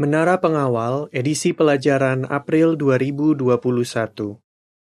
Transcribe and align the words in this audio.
Menara 0.00 0.40
Pengawal, 0.40 1.12
edisi 1.12 1.52
pelajaran 1.52 2.24
April 2.32 2.72
2021. 2.72 4.40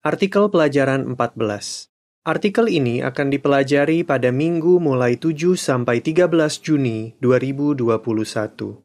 Artikel 0.04 0.44
pelajaran 0.52 1.16
14. 1.16 1.88
Artikel 2.20 2.68
ini 2.68 3.00
akan 3.00 3.32
dipelajari 3.32 4.04
pada 4.04 4.28
minggu 4.28 4.76
mulai 4.76 5.16
7 5.16 5.56
sampai 5.56 6.04
13 6.04 6.60
Juni 6.60 7.16
2021. 7.16 8.84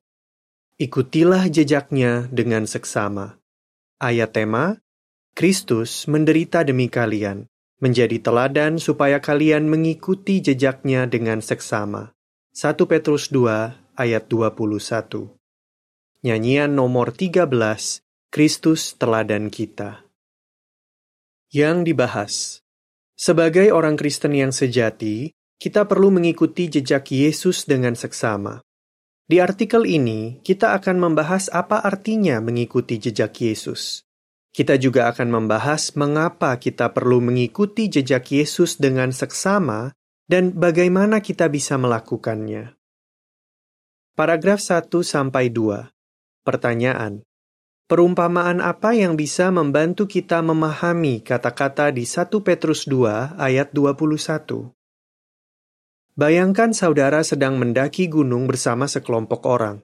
Ikutilah 0.80 1.52
jejaknya 1.52 2.32
dengan 2.32 2.64
seksama. 2.64 3.36
Ayat 4.00 4.32
tema, 4.40 4.80
Kristus 5.36 6.08
menderita 6.08 6.64
demi 6.64 6.88
kalian, 6.88 7.52
menjadi 7.84 8.24
teladan 8.24 8.80
supaya 8.80 9.20
kalian 9.20 9.68
mengikuti 9.68 10.40
jejaknya 10.40 11.12
dengan 11.12 11.44
seksama. 11.44 12.16
1 12.56 12.72
Petrus 12.88 13.28
2 13.36 14.00
ayat 14.00 14.24
21. 14.32 15.36
Nyanyian 16.26 16.74
nomor 16.74 17.14
13, 17.14 17.46
Kristus 18.34 18.98
Teladan 18.98 19.54
Kita. 19.54 20.10
Yang 21.54 21.78
dibahas. 21.86 22.34
Sebagai 23.14 23.70
orang 23.70 23.94
Kristen 23.94 24.34
yang 24.34 24.50
sejati, 24.50 25.30
kita 25.62 25.86
perlu 25.86 26.10
mengikuti 26.10 26.66
jejak 26.66 27.14
Yesus 27.14 27.70
dengan 27.70 27.94
seksama. 27.94 28.58
Di 29.30 29.38
artikel 29.38 29.86
ini, 29.86 30.42
kita 30.42 30.74
akan 30.74 30.98
membahas 30.98 31.46
apa 31.54 31.86
artinya 31.86 32.42
mengikuti 32.42 32.98
jejak 32.98 33.38
Yesus. 33.38 34.02
Kita 34.50 34.82
juga 34.82 35.14
akan 35.14 35.30
membahas 35.30 35.94
mengapa 35.94 36.58
kita 36.58 36.90
perlu 36.90 37.22
mengikuti 37.22 37.86
jejak 37.86 38.34
Yesus 38.34 38.82
dengan 38.82 39.14
seksama 39.14 39.94
dan 40.26 40.58
bagaimana 40.58 41.22
kita 41.22 41.54
bisa 41.54 41.78
melakukannya. 41.78 42.74
Paragraf 44.18 44.58
1 44.58 44.90
sampai 45.06 45.54
2. 45.54 45.95
Pertanyaan: 46.46 47.26
Perumpamaan 47.90 48.62
apa 48.62 48.94
yang 48.94 49.18
bisa 49.18 49.50
membantu 49.50 50.06
kita 50.06 50.46
memahami 50.46 51.26
kata-kata 51.26 51.90
di 51.90 52.06
1 52.06 52.30
Petrus 52.46 52.86
2 52.86 53.34
ayat 53.34 53.74
21? 53.74 54.70
Bayangkan 56.14 56.70
saudara 56.70 57.26
sedang 57.26 57.58
mendaki 57.58 58.06
gunung 58.06 58.46
bersama 58.46 58.86
sekelompok 58.86 59.42
orang. 59.50 59.82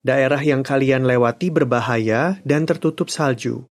Daerah 0.00 0.40
yang 0.40 0.64
kalian 0.64 1.04
lewati 1.04 1.52
berbahaya 1.52 2.40
dan 2.48 2.64
tertutup 2.64 3.12
salju. 3.12 3.68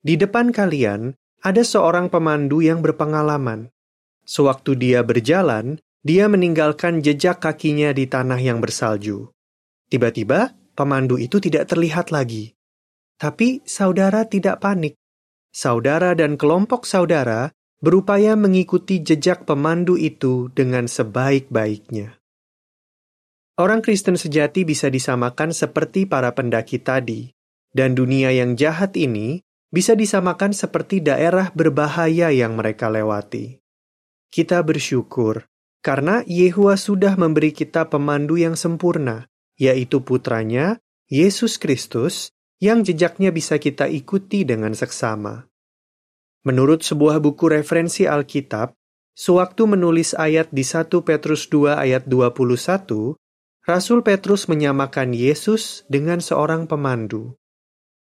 Di 0.00 0.16
depan 0.16 0.56
kalian 0.56 1.12
ada 1.44 1.60
seorang 1.60 2.08
pemandu 2.08 2.64
yang 2.64 2.80
berpengalaman. 2.80 3.68
Sewaktu 4.24 4.72
dia 4.72 5.04
berjalan, 5.04 5.76
dia 6.00 6.32
meninggalkan 6.32 7.04
jejak 7.04 7.44
kakinya 7.44 7.92
di 7.92 8.08
tanah 8.08 8.40
yang 8.40 8.64
bersalju. 8.64 9.28
Tiba-tiba, 9.92 10.56
pemandu 10.78 11.18
itu 11.18 11.42
tidak 11.42 11.66
terlihat 11.66 12.14
lagi. 12.14 12.54
Tapi 13.18 13.66
saudara 13.66 14.30
tidak 14.30 14.62
panik. 14.62 14.94
Saudara 15.50 16.14
dan 16.14 16.38
kelompok 16.38 16.86
saudara 16.86 17.50
berupaya 17.82 18.38
mengikuti 18.38 19.02
jejak 19.02 19.42
pemandu 19.42 19.98
itu 19.98 20.54
dengan 20.54 20.86
sebaik-baiknya. 20.86 22.14
Orang 23.58 23.82
Kristen 23.82 24.14
sejati 24.14 24.62
bisa 24.62 24.86
disamakan 24.86 25.50
seperti 25.50 26.06
para 26.06 26.30
pendaki 26.30 26.78
tadi, 26.78 27.34
dan 27.74 27.98
dunia 27.98 28.30
yang 28.30 28.54
jahat 28.54 28.94
ini 28.94 29.42
bisa 29.74 29.98
disamakan 29.98 30.54
seperti 30.54 31.02
daerah 31.02 31.50
berbahaya 31.50 32.30
yang 32.30 32.54
mereka 32.54 32.86
lewati. 32.86 33.58
Kita 34.30 34.62
bersyukur 34.62 35.42
karena 35.82 36.22
Yehua 36.26 36.78
sudah 36.78 37.18
memberi 37.18 37.50
kita 37.50 37.90
pemandu 37.90 38.38
yang 38.38 38.54
sempurna, 38.54 39.30
yaitu 39.58 40.00
putranya, 40.00 40.78
Yesus 41.10 41.58
Kristus, 41.58 42.30
yang 42.62 42.86
jejaknya 42.86 43.34
bisa 43.34 43.58
kita 43.58 43.90
ikuti 43.90 44.46
dengan 44.46 44.72
seksama. 44.74 45.46
Menurut 46.46 46.86
sebuah 46.86 47.18
buku 47.18 47.50
referensi 47.50 48.06
Alkitab, 48.06 48.72
sewaktu 49.18 49.66
menulis 49.66 50.14
ayat 50.14 50.48
di 50.54 50.62
1 50.62 50.88
Petrus 51.02 51.50
2 51.50 51.74
ayat 51.74 52.06
21, 52.06 53.18
Rasul 53.68 54.00
Petrus 54.00 54.48
menyamakan 54.48 55.12
Yesus 55.12 55.84
dengan 55.92 56.24
seorang 56.24 56.64
pemandu. 56.64 57.36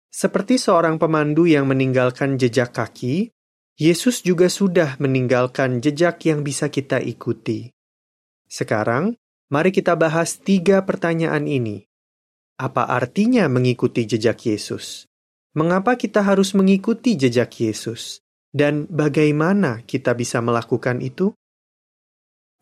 Seperti 0.07 0.55
seorang 0.55 0.95
pemandu 0.95 1.43
yang 1.47 1.67
meninggalkan 1.67 2.39
jejak 2.39 2.71
kaki, 2.71 3.35
Yesus 3.79 4.21
juga 4.21 4.51
sudah 4.51 4.99
meninggalkan 5.01 5.81
jejak 5.81 6.21
yang 6.27 6.45
bisa 6.45 6.69
kita 6.69 7.01
ikuti. 7.01 7.71
Sekarang, 8.45 9.15
Mari 9.51 9.75
kita 9.75 9.99
bahas 9.99 10.39
tiga 10.39 10.79
pertanyaan 10.87 11.43
ini. 11.43 11.83
Apa 12.55 12.87
artinya 12.87 13.51
mengikuti 13.51 14.07
jejak 14.07 14.47
Yesus? 14.47 15.11
Mengapa 15.51 15.99
kita 15.99 16.23
harus 16.23 16.55
mengikuti 16.55 17.19
jejak 17.19 17.51
Yesus? 17.59 18.23
Dan 18.55 18.87
bagaimana 18.87 19.83
kita 19.83 20.15
bisa 20.15 20.39
melakukan 20.39 21.03
itu? 21.03 21.35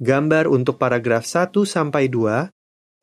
Gambar 0.02 0.50
untuk 0.50 0.82
paragraf 0.82 1.30
1 1.30 1.54
sampai 1.62 2.10
2, 2.10 2.50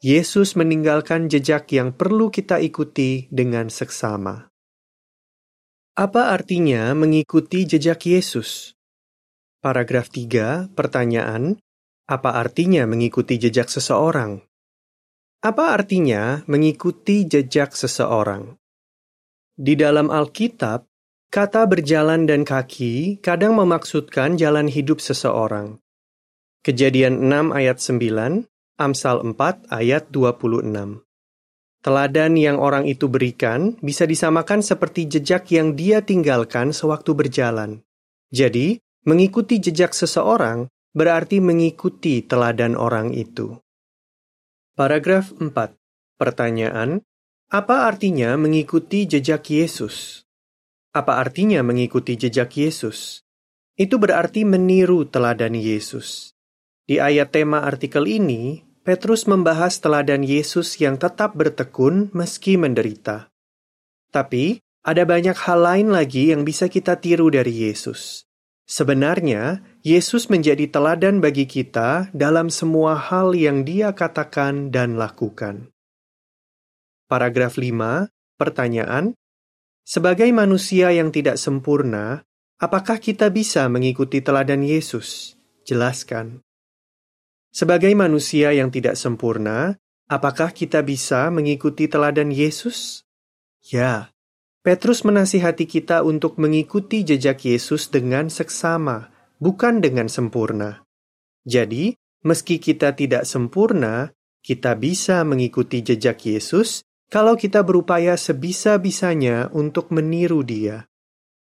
Yesus 0.03 0.59
meninggalkan 0.59 1.31
jejak 1.31 1.71
yang 1.71 1.95
perlu 1.95 2.27
kita 2.27 2.59
ikuti 2.59 3.31
dengan 3.31 3.71
seksama. 3.71 4.51
Apa 5.95 6.35
artinya 6.35 6.91
mengikuti 6.91 7.71
jejak 7.71 8.03
Yesus? 8.03 8.75
Paragraf 9.63 10.11
3, 10.11 10.75
pertanyaan, 10.75 11.63
apa 12.07 12.39
artinya 12.39 12.87
mengikuti 12.87 13.35
jejak 13.35 13.67
seseorang? 13.67 14.39
Apa 15.43 15.75
artinya 15.75 16.47
mengikuti 16.47 17.27
jejak 17.27 17.75
seseorang? 17.75 18.55
Di 19.59 19.75
dalam 19.75 20.15
Alkitab, 20.15 20.87
kata 21.35 21.67
berjalan 21.67 22.31
dan 22.31 22.47
kaki 22.47 23.19
kadang 23.19 23.59
memaksudkan 23.59 24.39
jalan 24.39 24.71
hidup 24.71 25.03
seseorang. 25.03 25.83
Kejadian 26.63 27.27
6 27.27 27.51
ayat 27.51 27.83
9, 27.83 28.47
Amsal 28.79 29.27
4 29.27 29.67
ayat 29.75 30.07
26. 30.15 31.03
Teladan 31.83 32.33
yang 32.39 32.63
orang 32.63 32.87
itu 32.87 33.11
berikan 33.11 33.75
bisa 33.83 34.07
disamakan 34.07 34.63
seperti 34.63 35.11
jejak 35.11 35.51
yang 35.51 35.75
dia 35.75 36.07
tinggalkan 36.07 36.71
sewaktu 36.71 37.19
berjalan. 37.19 37.83
Jadi, 38.31 38.79
mengikuti 39.03 39.59
jejak 39.59 39.91
seseorang 39.91 40.71
berarti 40.97 41.45
mengikuti 41.45 42.25
teladan 42.25 42.73
orang 42.73 43.13
itu. 43.13 43.61
Paragraf 44.73 45.37
4. 45.37 45.53
Pertanyaan, 46.17 47.05
apa 47.53 47.85
artinya 47.85 48.33
mengikuti 48.41 49.05
jejak 49.05 49.45
Yesus? 49.53 50.25
Apa 50.97 51.21
artinya 51.21 51.61
mengikuti 51.61 52.17
jejak 52.17 52.57
Yesus? 52.57 53.21
Itu 53.77 54.01
berarti 54.01 54.49
meniru 54.49 55.05
teladan 55.05 55.53
Yesus. 55.53 56.33
Di 56.89 56.97
ayat 56.97 57.31
tema 57.31 57.63
artikel 57.63 58.09
ini, 58.09 58.65
Petrus 58.83 59.29
membahas 59.31 59.79
teladan 59.79 60.25
Yesus 60.25 60.81
yang 60.81 60.97
tetap 60.97 61.37
bertekun 61.39 62.09
meski 62.17 62.57
menderita. 62.59 63.29
Tapi, 64.11 64.59
ada 64.83 65.03
banyak 65.07 65.37
hal 65.39 65.61
lain 65.61 65.89
lagi 65.93 66.35
yang 66.35 66.43
bisa 66.43 66.67
kita 66.73 66.99
tiru 66.99 67.31
dari 67.31 67.69
Yesus. 67.69 68.26
Sebenarnya, 68.67 69.63
Yesus 69.87 70.27
menjadi 70.27 70.67
teladan 70.67 71.23
bagi 71.23 71.47
kita 71.47 72.11
dalam 72.11 72.51
semua 72.51 72.99
hal 72.99 73.31
yang 73.39 73.63
Dia 73.63 73.95
katakan 73.95 74.75
dan 74.75 74.99
lakukan. 74.99 75.71
Paragraf 77.07 77.55
5, 77.63 78.11
pertanyaan: 78.35 79.15
Sebagai 79.87 80.27
manusia 80.35 80.91
yang 80.91 81.15
tidak 81.15 81.39
sempurna, 81.39 82.27
apakah 82.59 82.99
kita 82.99 83.31
bisa 83.31 83.71
mengikuti 83.71 84.19
teladan 84.19 84.67
Yesus? 84.67 85.39
Jelaskan. 85.63 86.43
Sebagai 87.55 87.95
manusia 87.95 88.51
yang 88.51 88.75
tidak 88.75 88.99
sempurna, 88.99 89.79
apakah 90.11 90.51
kita 90.51 90.83
bisa 90.83 91.31
mengikuti 91.31 91.87
teladan 91.87 92.35
Yesus? 92.35 93.07
Ya, 93.63 94.11
Petrus 94.67 95.07
menasihati 95.07 95.63
kita 95.63 96.03
untuk 96.03 96.43
mengikuti 96.43 97.07
jejak 97.07 97.39
Yesus 97.47 97.87
dengan 97.87 98.27
seksama, 98.27 99.15
bukan 99.39 99.79
dengan 99.79 100.11
sempurna. 100.11 100.83
Jadi, 101.47 101.95
meski 102.27 102.59
kita 102.59 102.99
tidak 102.99 103.31
sempurna, 103.31 104.11
kita 104.43 104.75
bisa 104.75 105.23
mengikuti 105.23 105.87
jejak 105.87 106.19
Yesus 106.19 106.83
kalau 107.07 107.39
kita 107.39 107.63
berupaya 107.63 108.19
sebisa-bisanya 108.19 109.55
untuk 109.55 109.95
meniru 109.95 110.43
Dia. 110.43 110.91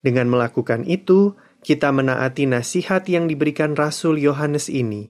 Dengan 0.04 0.28
melakukan 0.28 0.84
itu, 0.84 1.32
kita 1.64 1.96
menaati 1.96 2.44
nasihat 2.44 3.08
yang 3.08 3.32
diberikan 3.32 3.72
Rasul 3.72 4.20
Yohanes 4.20 4.68
ini. 4.68 5.08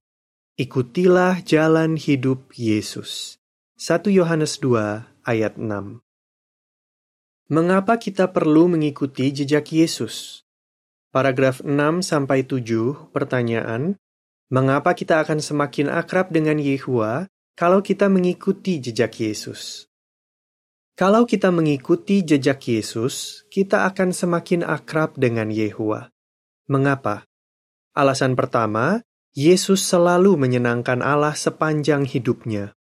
Ikutilah 0.53 1.41
jalan 1.41 1.97
hidup 1.97 2.53
Yesus. 2.53 3.41
1 3.81 4.05
Yohanes 4.13 4.61
2 4.61 5.25
ayat 5.25 5.57
6 5.57 6.06
Mengapa 7.47 7.95
kita 7.95 8.27
perlu 8.27 8.67
mengikuti 8.67 9.31
jejak 9.31 9.71
Yesus? 9.71 10.43
Paragraf 11.15 11.63
6 11.63 12.03
sampai 12.03 12.43
7 12.43 13.07
pertanyaan, 13.15 13.95
mengapa 14.51 14.91
kita 14.91 15.23
akan 15.23 15.39
semakin 15.39 15.87
akrab 15.87 16.27
dengan 16.27 16.59
Yehua 16.59 17.31
kalau 17.55 17.79
kita 17.79 18.11
mengikuti 18.11 18.83
jejak 18.83 19.15
Yesus? 19.23 19.87
Kalau 20.99 21.23
kita 21.23 21.47
mengikuti 21.55 22.19
jejak 22.19 22.59
Yesus, 22.67 23.47
kita 23.47 23.87
akan 23.87 24.11
semakin 24.11 24.67
akrab 24.67 25.15
dengan 25.15 25.47
Yehua. 25.47 26.11
Mengapa? 26.67 27.23
Alasan 27.95 28.35
pertama, 28.35 28.99
Yesus 29.31 29.87
selalu 29.87 30.35
menyenangkan 30.35 30.99
Allah 30.99 31.31
sepanjang 31.31 32.03
hidupnya. 32.03 32.75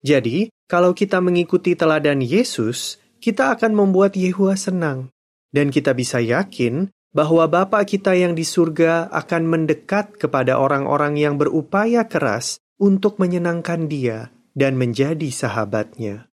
Jadi, 0.00 0.48
kalau 0.64 0.96
kita 0.96 1.20
mengikuti 1.20 1.76
teladan 1.76 2.24
Yesus, 2.24 2.96
kita 3.18 3.54
akan 3.54 3.74
membuat 3.74 4.14
Yehua 4.18 4.54
senang. 4.54 5.10
Dan 5.48 5.72
kita 5.72 5.96
bisa 5.96 6.20
yakin 6.20 6.92
bahwa 7.12 7.48
Bapa 7.48 7.80
kita 7.88 8.12
yang 8.12 8.36
di 8.36 8.44
surga 8.44 9.08
akan 9.10 9.42
mendekat 9.48 10.20
kepada 10.20 10.60
orang-orang 10.60 11.16
yang 11.16 11.40
berupaya 11.40 12.04
keras 12.04 12.60
untuk 12.76 13.16
menyenangkan 13.16 13.88
Dia 13.88 14.30
dan 14.52 14.76
menjadi 14.76 15.28
sahabatnya. 15.32 16.28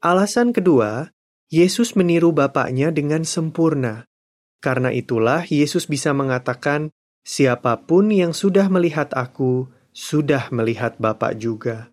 Alasan 0.00 0.56
kedua, 0.56 1.12
Yesus 1.52 1.98
meniru 1.98 2.32
Bapaknya 2.32 2.94
dengan 2.94 3.26
sempurna. 3.26 4.06
Karena 4.62 4.94
itulah 4.94 5.44
Yesus 5.44 5.90
bisa 5.90 6.14
mengatakan, 6.14 6.94
"Siapa 7.26 7.84
pun 7.84 8.08
yang 8.08 8.32
sudah 8.32 8.70
melihat 8.70 9.12
Aku, 9.12 9.68
sudah 9.90 10.48
melihat 10.54 10.96
Bapa 10.96 11.34
juga." 11.34 11.90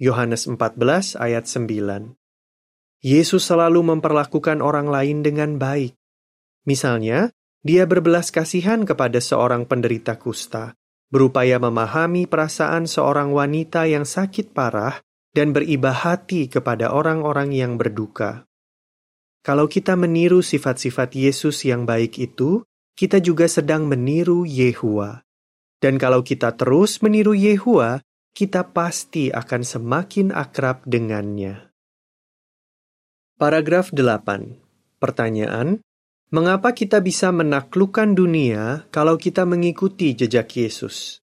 Yohanes 0.00 0.48
14 0.48 1.14
ayat 1.18 1.44
9. 1.46 2.18
Yesus 3.04 3.44
selalu 3.44 3.84
memperlakukan 3.96 4.64
orang 4.64 4.88
lain 4.88 5.20
dengan 5.20 5.60
baik. 5.60 5.96
Misalnya, 6.64 7.30
dia 7.66 7.82
berbelas 7.84 8.30
kasihan 8.30 8.86
kepada 8.86 9.18
seorang 9.18 9.66
penderita 9.66 10.14
kusta, 10.16 10.78
berupaya 11.10 11.58
memahami 11.58 12.30
perasaan 12.30 12.86
seorang 12.86 13.34
wanita 13.34 13.90
yang 13.90 14.06
sakit 14.06 14.54
parah 14.54 15.02
dan 15.34 15.52
beribah 15.52 15.94
hati 15.94 16.48
kepada 16.48 16.94
orang-orang 16.94 17.52
yang 17.52 17.76
berduka. 17.76 18.48
Kalau 19.46 19.70
kita 19.70 19.94
meniru 19.94 20.42
sifat-sifat 20.42 21.14
Yesus 21.14 21.62
yang 21.62 21.86
baik 21.86 22.18
itu, 22.18 22.66
kita 22.96 23.22
juga 23.22 23.46
sedang 23.46 23.86
meniru 23.86 24.42
Yehua. 24.42 25.22
Dan 25.78 26.00
kalau 26.00 26.24
kita 26.24 26.56
terus 26.56 26.98
meniru 27.04 27.36
Yehua, 27.36 28.00
kita 28.34 28.72
pasti 28.74 29.30
akan 29.30 29.62
semakin 29.62 30.34
akrab 30.34 30.82
dengannya. 30.88 31.65
Paragraf 33.36 33.92
8. 33.92 34.96
Pertanyaan, 34.96 35.84
mengapa 36.32 36.72
kita 36.72 37.04
bisa 37.04 37.28
menaklukkan 37.36 38.16
dunia 38.16 38.88
kalau 38.88 39.20
kita 39.20 39.44
mengikuti 39.44 40.16
jejak 40.16 40.48
Yesus? 40.56 41.20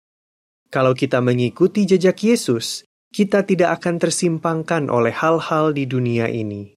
Kalau 0.74 0.98
kita 0.98 1.22
mengikuti 1.22 1.86
jejak 1.86 2.18
Yesus, 2.18 2.82
kita 3.14 3.46
tidak 3.46 3.78
akan 3.78 4.02
tersimpangkan 4.02 4.90
oleh 4.90 5.14
hal-hal 5.14 5.70
di 5.70 5.86
dunia 5.86 6.26
ini. 6.34 6.74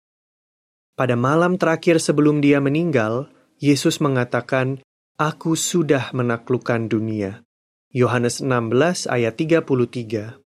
Pada 1.00 1.16
malam 1.16 1.56
terakhir 1.56 1.96
sebelum 1.96 2.44
dia 2.44 2.60
meninggal, 2.60 3.32
Yesus 3.56 4.04
mengatakan, 4.04 4.84
Aku 5.16 5.56
sudah 5.56 6.12
menaklukkan 6.12 6.92
dunia. 6.92 7.40
Yohanes 7.88 8.44
16 8.44 9.08
ayat 9.08 9.32
33 9.40 10.41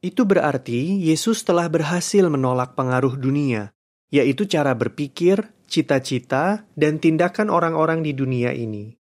itu 0.00 0.24
berarti 0.24 1.04
Yesus 1.04 1.44
telah 1.44 1.68
berhasil 1.68 2.24
menolak 2.28 2.72
pengaruh 2.72 3.20
dunia, 3.20 3.76
yaitu 4.08 4.48
cara 4.48 4.72
berpikir, 4.72 5.52
cita-cita, 5.68 6.64
dan 6.72 6.96
tindakan 6.98 7.52
orang-orang 7.52 8.00
di 8.00 8.16
dunia 8.16 8.56
ini. 8.56 8.96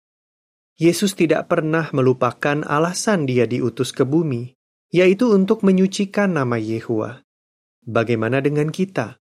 Yesus 0.79 1.15
tidak 1.15 1.51
pernah 1.51 1.91
melupakan 1.91 2.63
alasan 2.63 3.27
dia 3.27 3.43
diutus 3.43 3.91
ke 3.91 4.07
bumi, 4.07 4.55
yaitu 4.91 5.31
untuk 5.31 5.63
menyucikan 5.63 6.35
nama 6.35 6.55
Yehua. 6.55 7.23
Bagaimana 7.83 8.39
dengan 8.39 8.71
kita? 8.71 9.19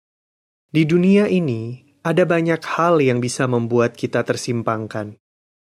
Di 0.69 0.83
dunia 0.85 1.25
ini, 1.29 1.81
ada 2.05 2.25
banyak 2.25 2.61
hal 2.61 3.01
yang 3.01 3.21
bisa 3.21 3.45
membuat 3.45 3.97
kita 3.97 4.21
tersimpangkan. 4.25 5.17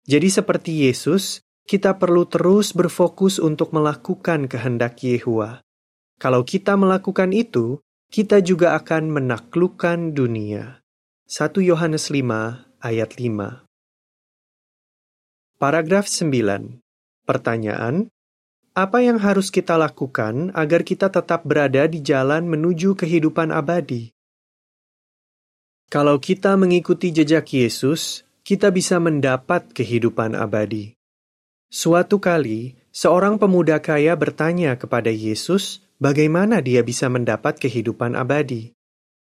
Jadi 0.09 0.29
seperti 0.29 0.89
Yesus, 0.89 1.45
kita 1.69 2.01
perlu 2.01 2.25
terus 2.25 2.73
berfokus 2.73 3.37
untuk 3.37 3.73
melakukan 3.77 4.49
kehendak 4.49 4.99
Yehua. 5.05 5.61
Kalau 6.19 6.43
kita 6.43 6.75
melakukan 6.75 7.31
itu, 7.31 7.79
kita 8.11 8.43
juga 8.43 8.75
akan 8.75 9.07
menaklukkan 9.07 10.11
dunia. 10.11 10.83
1 11.31 11.63
Yohanes 11.63 12.11
5 12.11 12.83
ayat 12.83 13.15
5 13.15 13.63
Paragraf 15.55 16.11
9 16.11 16.83
Pertanyaan, 17.23 18.11
apa 18.75 18.99
yang 18.99 19.15
harus 19.15 19.47
kita 19.47 19.79
lakukan 19.79 20.51
agar 20.59 20.83
kita 20.83 21.07
tetap 21.07 21.47
berada 21.47 21.87
di 21.87 22.03
jalan 22.03 22.51
menuju 22.51 22.99
kehidupan 22.99 23.55
abadi? 23.55 24.11
Kalau 25.87 26.19
kita 26.19 26.59
mengikuti 26.59 27.15
jejak 27.15 27.47
Yesus, 27.47 28.27
kita 28.43 28.75
bisa 28.75 28.99
mendapat 28.99 29.71
kehidupan 29.71 30.35
abadi. 30.35 30.99
Suatu 31.71 32.19
kali, 32.19 32.75
seorang 32.91 33.39
pemuda 33.39 33.79
kaya 33.79 34.19
bertanya 34.19 34.75
kepada 34.75 35.07
Yesus 35.07 35.87
bagaimana 35.99 36.63
dia 36.63 36.81
bisa 36.81 37.11
mendapat 37.11 37.59
kehidupan 37.59 38.15
abadi. 38.15 38.73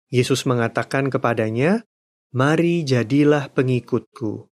Yesus 0.09 0.45
mengatakan 0.45 1.07
kepadanya, 1.13 1.85
"Mari 2.33 2.85
jadilah 2.85 3.49
pengikutku." 3.53 4.49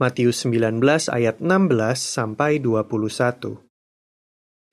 Matius 0.00 0.44
19 0.44 1.08
ayat 1.08 1.40
16 1.40 2.04
sampai 2.04 2.60
21. 2.60 3.64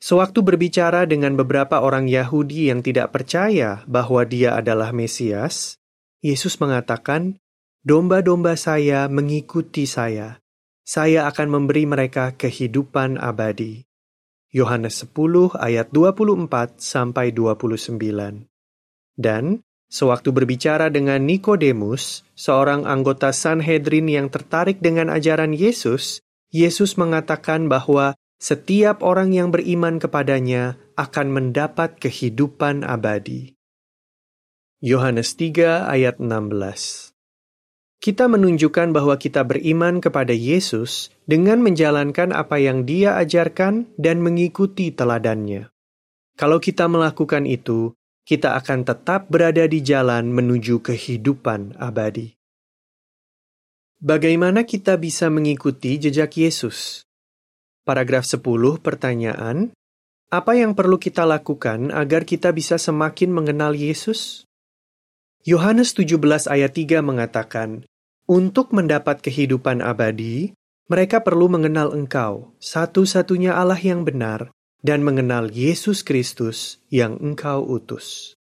Sewaktu 0.02 0.42
berbicara 0.42 1.06
dengan 1.06 1.38
beberapa 1.38 1.78
orang 1.78 2.10
Yahudi 2.10 2.74
yang 2.74 2.82
tidak 2.82 3.14
percaya 3.14 3.86
bahwa 3.86 4.26
dia 4.26 4.58
adalah 4.58 4.90
Mesias, 4.90 5.78
Yesus 6.26 6.58
mengatakan, 6.58 7.38
"Domba-domba 7.86 8.58
saya 8.58 9.06
mengikuti 9.06 9.86
saya. 9.86 10.42
Saya 10.82 11.30
akan 11.30 11.54
memberi 11.54 11.86
mereka 11.86 12.34
kehidupan 12.34 13.22
abadi." 13.22 13.91
Yohanes 14.52 15.08
10 15.08 15.56
ayat 15.56 15.96
24 15.96 16.76
sampai 16.76 17.32
29. 17.32 17.96
Dan 19.16 19.64
sewaktu 19.88 20.30
berbicara 20.36 20.92
dengan 20.92 21.24
Nikodemus, 21.24 22.28
seorang 22.36 22.84
anggota 22.84 23.32
Sanhedrin 23.32 24.12
yang 24.12 24.28
tertarik 24.28 24.84
dengan 24.84 25.08
ajaran 25.08 25.56
Yesus, 25.56 26.20
Yesus 26.52 27.00
mengatakan 27.00 27.72
bahwa 27.72 28.20
setiap 28.44 29.08
orang 29.08 29.32
yang 29.32 29.56
beriman 29.56 30.04
kepadanya 30.04 30.76
akan 31.00 31.32
mendapat 31.32 31.96
kehidupan 31.96 32.84
abadi. 32.84 33.56
Yohanes 34.84 35.38
3 35.40 35.88
ayat 35.88 36.20
16 36.20 37.11
kita 38.02 38.26
menunjukkan 38.26 38.98
bahwa 38.98 39.14
kita 39.14 39.46
beriman 39.46 40.02
kepada 40.02 40.34
Yesus 40.34 41.14
dengan 41.30 41.62
menjalankan 41.62 42.34
apa 42.34 42.58
yang 42.58 42.82
Dia 42.82 43.22
ajarkan 43.22 43.94
dan 44.02 44.26
mengikuti 44.26 44.90
teladannya. 44.90 45.70
Kalau 46.34 46.58
kita 46.58 46.90
melakukan 46.90 47.46
itu, 47.46 47.94
kita 48.26 48.58
akan 48.58 48.90
tetap 48.90 49.30
berada 49.30 49.70
di 49.70 49.86
jalan 49.86 50.34
menuju 50.34 50.82
kehidupan 50.82 51.78
abadi. 51.78 52.34
Bagaimana 54.02 54.66
kita 54.66 54.98
bisa 54.98 55.30
mengikuti 55.30 56.02
jejak 56.02 56.34
Yesus? 56.42 57.06
Paragraf 57.86 58.26
10 58.26 58.42
pertanyaan, 58.82 59.78
apa 60.34 60.58
yang 60.58 60.74
perlu 60.74 60.98
kita 60.98 61.22
lakukan 61.22 61.94
agar 61.94 62.26
kita 62.26 62.50
bisa 62.50 62.82
semakin 62.82 63.30
mengenal 63.30 63.78
Yesus? 63.78 64.50
Yohanes 65.46 65.94
17 65.94 66.50
ayat 66.50 66.74
3 66.74 67.06
mengatakan, 67.06 67.86
untuk 68.32 68.72
mendapat 68.72 69.20
kehidupan 69.20 69.84
abadi, 69.84 70.56
mereka 70.88 71.20
perlu 71.20 71.52
mengenal 71.52 71.92
Engkau, 71.92 72.56
satu-satunya 72.64 73.52
Allah 73.52 73.76
yang 73.76 74.08
benar, 74.08 74.56
dan 74.80 75.04
mengenal 75.04 75.52
Yesus 75.52 76.00
Kristus 76.00 76.80
yang 76.88 77.20
Engkau 77.20 77.68
utus. 77.68 78.40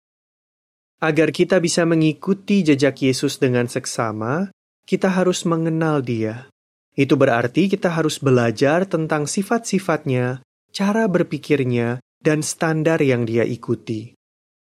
Agar 0.99 1.31
kita 1.31 1.63
bisa 1.63 1.87
mengikuti 1.87 2.67
jejak 2.67 2.99
Yesus 2.99 3.39
dengan 3.39 3.71
seksama, 3.71 4.51
kita 4.83 5.07
harus 5.07 5.47
mengenal 5.47 6.03
Dia. 6.03 6.51
Itu 6.91 7.15
berarti 7.15 7.71
kita 7.71 7.87
harus 7.87 8.19
belajar 8.19 8.83
tentang 8.83 9.23
sifat-sifatnya, 9.23 10.43
cara 10.75 11.07
berpikirnya, 11.07 12.03
dan 12.19 12.43
standar 12.43 12.99
yang 12.99 13.23
Dia 13.23 13.47
ikuti. 13.47 14.11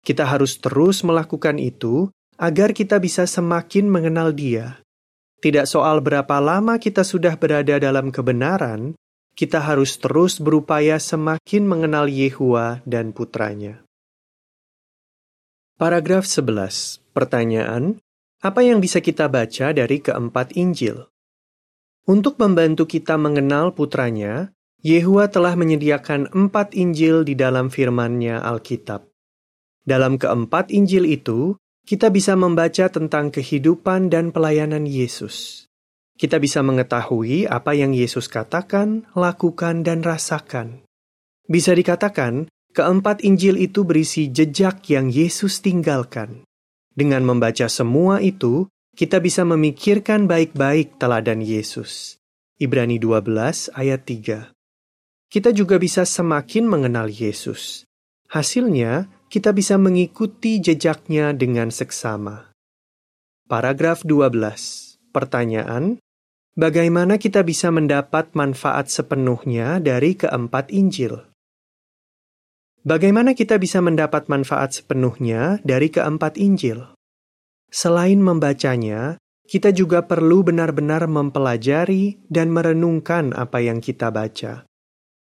Kita 0.04 0.28
harus 0.28 0.60
terus 0.60 1.00
melakukan 1.08 1.56
itu 1.56 2.12
agar 2.36 2.76
kita 2.76 3.00
bisa 3.00 3.24
semakin 3.24 3.88
mengenal 3.88 4.36
Dia 4.36 4.84
tidak 5.44 5.68
soal 5.68 6.00
berapa 6.00 6.40
lama 6.40 6.80
kita 6.80 7.04
sudah 7.04 7.36
berada 7.36 7.76
dalam 7.76 8.08
kebenaran, 8.08 8.96
kita 9.36 9.60
harus 9.60 10.00
terus 10.00 10.40
berupaya 10.40 10.96
semakin 10.96 11.68
mengenal 11.68 12.08
Yehua 12.08 12.80
dan 12.88 13.12
putranya. 13.12 13.84
Paragraf 15.76 16.24
11. 16.24 17.04
Pertanyaan, 17.12 18.00
apa 18.40 18.64
yang 18.64 18.80
bisa 18.80 19.04
kita 19.04 19.28
baca 19.28 19.76
dari 19.76 20.00
keempat 20.00 20.56
Injil? 20.56 21.04
Untuk 22.08 22.40
membantu 22.40 22.88
kita 22.88 23.20
mengenal 23.20 23.76
putranya, 23.76 24.56
Yehua 24.80 25.28
telah 25.28 25.52
menyediakan 25.52 26.32
empat 26.32 26.72
Injil 26.72 27.28
di 27.28 27.36
dalam 27.36 27.68
firman-Nya 27.68 28.40
Alkitab. 28.40 29.04
Dalam 29.84 30.16
keempat 30.16 30.72
Injil 30.72 31.04
itu, 31.04 31.60
kita 31.86 32.10
bisa 32.10 32.34
membaca 32.34 32.90
tentang 32.90 33.30
kehidupan 33.30 34.10
dan 34.10 34.34
pelayanan 34.34 34.90
Yesus. 34.90 35.66
Kita 36.18 36.42
bisa 36.42 36.58
mengetahui 36.66 37.46
apa 37.46 37.78
yang 37.78 37.94
Yesus 37.94 38.26
katakan, 38.26 39.06
lakukan, 39.14 39.86
dan 39.86 40.02
rasakan. 40.02 40.82
Bisa 41.46 41.78
dikatakan, 41.78 42.50
keempat 42.74 43.22
Injil 43.22 43.54
itu 43.62 43.86
berisi 43.86 44.26
jejak 44.34 44.82
yang 44.90 45.06
Yesus 45.14 45.62
tinggalkan. 45.62 46.42
Dengan 46.90 47.22
membaca 47.22 47.70
semua 47.70 48.18
itu, 48.18 48.66
kita 48.98 49.22
bisa 49.22 49.46
memikirkan 49.46 50.26
baik-baik 50.26 50.98
teladan 50.98 51.38
Yesus. 51.38 52.18
Ibrani 52.58 52.98
12 52.98 53.70
ayat 53.76 54.02
3. 54.02 54.50
Kita 55.28 55.52
juga 55.52 55.76
bisa 55.76 56.02
semakin 56.08 56.64
mengenal 56.64 57.12
Yesus. 57.12 57.84
Hasilnya, 58.32 59.06
kita 59.26 59.50
bisa 59.50 59.74
mengikuti 59.74 60.62
jejaknya 60.62 61.34
dengan 61.34 61.74
seksama. 61.74 62.54
Paragraf 63.50 64.06
12. 64.06 64.98
Pertanyaan, 65.10 65.98
bagaimana 66.54 67.18
kita 67.18 67.42
bisa 67.42 67.74
mendapat 67.74 68.34
manfaat 68.38 68.86
sepenuhnya 68.90 69.82
dari 69.82 70.14
keempat 70.14 70.70
Injil? 70.70 71.26
Bagaimana 72.86 73.34
kita 73.34 73.58
bisa 73.58 73.82
mendapat 73.82 74.30
manfaat 74.30 74.78
sepenuhnya 74.78 75.58
dari 75.66 75.90
keempat 75.90 76.38
Injil? 76.38 76.94
Selain 77.66 78.22
membacanya, 78.22 79.18
kita 79.50 79.74
juga 79.74 80.06
perlu 80.06 80.46
benar-benar 80.46 81.10
mempelajari 81.10 82.22
dan 82.30 82.54
merenungkan 82.54 83.34
apa 83.34 83.58
yang 83.58 83.82
kita 83.82 84.14
baca. 84.14 84.62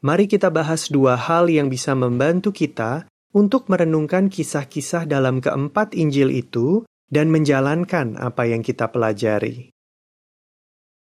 Mari 0.05 0.29
kita 0.29 0.53
bahas 0.53 0.93
dua 0.93 1.17
hal 1.17 1.49
yang 1.49 1.73
bisa 1.73 1.97
membantu 1.97 2.53
kita 2.53 3.09
untuk 3.31 3.67
merenungkan 3.71 4.31
kisah-kisah 4.31 5.09
dalam 5.09 5.43
keempat 5.43 5.95
Injil 5.95 6.31
itu 6.31 6.83
dan 7.07 7.31
menjalankan 7.31 8.19
apa 8.19 8.47
yang 8.47 8.63
kita 8.63 8.91
pelajari. 8.91 9.71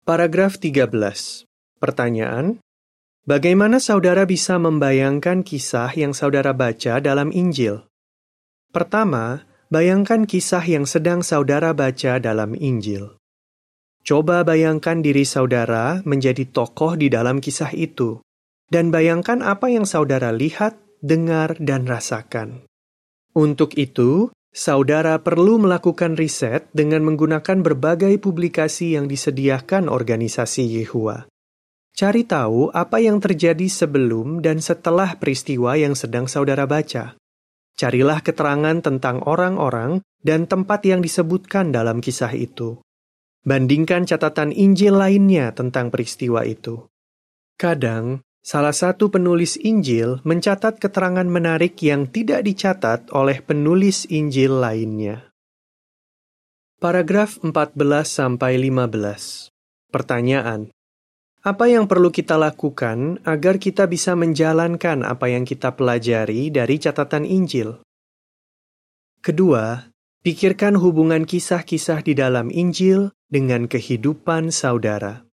Paragraf 0.04 0.60
13. 0.60 0.90
Pertanyaan, 1.80 2.60
Bagaimana 3.24 3.80
saudara 3.80 4.28
bisa 4.28 4.60
membayangkan 4.60 5.48
kisah 5.48 5.88
yang 5.96 6.12
saudara 6.12 6.52
baca 6.52 7.00
dalam 7.00 7.32
Injil? 7.32 7.88
Pertama, 8.76 9.48
Bayangkan 9.74 10.30
kisah 10.30 10.62
yang 10.70 10.86
sedang 10.86 11.26
saudara 11.26 11.74
baca 11.74 12.22
dalam 12.22 12.54
Injil. 12.54 13.18
Coba 14.06 14.46
bayangkan 14.46 15.02
diri 15.02 15.26
saudara 15.26 16.06
menjadi 16.06 16.46
tokoh 16.46 16.94
di 16.94 17.10
dalam 17.10 17.42
kisah 17.42 17.74
itu, 17.74 18.22
dan 18.70 18.94
bayangkan 18.94 19.42
apa 19.42 19.74
yang 19.74 19.90
saudara 19.90 20.30
lihat, 20.30 20.78
dengar, 21.04 21.60
dan 21.60 21.84
rasakan. 21.84 22.64
Untuk 23.36 23.76
itu, 23.76 24.32
saudara 24.56 25.20
perlu 25.20 25.60
melakukan 25.60 26.16
riset 26.16 26.72
dengan 26.72 27.04
menggunakan 27.04 27.60
berbagai 27.60 28.16
publikasi 28.24 28.96
yang 28.96 29.12
disediakan 29.12 29.92
organisasi 29.92 30.80
Yehua. 30.80 31.28
Cari 31.94 32.26
tahu 32.26 32.74
apa 32.74 32.98
yang 33.04 33.22
terjadi 33.22 33.70
sebelum 33.70 34.42
dan 34.42 34.64
setelah 34.64 35.14
peristiwa 35.20 35.78
yang 35.78 35.94
sedang 35.94 36.26
saudara 36.26 36.66
baca. 36.66 37.14
Carilah 37.78 38.22
keterangan 38.22 38.82
tentang 38.82 39.22
orang-orang 39.26 40.02
dan 40.22 40.50
tempat 40.50 40.86
yang 40.86 41.06
disebutkan 41.06 41.70
dalam 41.70 42.02
kisah 42.02 42.34
itu. 42.34 42.82
Bandingkan 43.44 44.08
catatan 44.08 44.56
Injil 44.56 44.96
lainnya 44.96 45.52
tentang 45.52 45.92
peristiwa 45.92 46.48
itu. 46.48 46.88
Kadang, 47.60 48.24
salah 48.44 48.76
satu 48.76 49.08
penulis 49.08 49.56
Injil 49.56 50.20
mencatat 50.28 50.78
keterangan 50.84 51.26
menarik 51.26 51.80
yang 51.80 52.12
tidak 52.12 52.44
dicatat 52.44 53.08
oleh 53.16 53.40
penulis 53.40 54.04
Injil 54.12 54.60
lainnya. 54.60 55.32
Paragraf 56.84 57.40
14 57.40 57.80
sampai 58.04 58.60
15. 58.60 59.48
Pertanyaan: 59.88 60.68
apa 61.44 61.68
yang 61.68 61.92
perlu 61.92 62.08
kita 62.08 62.40
lakukan 62.40 63.20
agar 63.28 63.60
kita 63.60 63.84
bisa 63.84 64.16
menjalankan 64.16 65.04
apa 65.04 65.28
yang 65.28 65.44
kita 65.44 65.76
pelajari 65.76 66.48
dari 66.48 66.80
catatan 66.80 67.28
Injil? 67.28 67.84
Kedua, 69.20 69.92
pikirkan 70.24 70.80
hubungan 70.80 71.28
kisah-kisah 71.28 72.00
di 72.00 72.16
dalam 72.16 72.48
Injil 72.48 73.12
dengan 73.28 73.68
kehidupan 73.68 74.56
saudara. 74.56 75.28